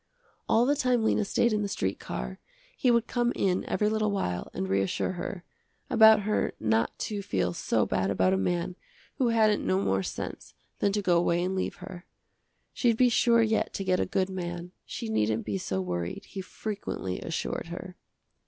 All 0.49 0.65
the 0.65 0.75
time 0.75 1.03
Lena 1.03 1.23
stayed 1.23 1.53
in 1.53 1.61
the 1.61 1.67
street 1.67 1.99
car, 1.99 2.39
he 2.75 2.89
would 2.89 3.05
come 3.05 3.31
in 3.35 3.63
every 3.69 3.87
little 3.87 4.09
while 4.09 4.49
and 4.51 4.67
reassure 4.67 5.11
her, 5.11 5.43
about 5.91 6.21
her 6.21 6.53
not 6.59 6.97
to 6.97 7.21
feel 7.21 7.53
so 7.53 7.85
bad 7.85 8.09
about 8.09 8.33
a 8.33 8.37
man 8.37 8.75
who 9.19 9.27
hadn't 9.27 9.63
no 9.63 9.79
more 9.79 10.01
sense 10.01 10.55
than 10.79 10.91
to 10.93 11.03
go 11.03 11.17
away 11.19 11.43
and 11.43 11.55
leave 11.55 11.75
her. 11.75 12.07
She'd 12.73 12.97
be 12.97 13.09
sure 13.09 13.43
yet 13.43 13.73
to 13.73 13.83
get 13.83 13.99
a 13.99 14.07
good 14.07 14.31
man, 14.31 14.71
she 14.87 15.07
needn't 15.07 15.45
be 15.45 15.59
so 15.59 15.79
worried, 15.81 16.25
he 16.25 16.41
frequently 16.41 17.19
assured 17.21 17.67
her. 17.67 17.95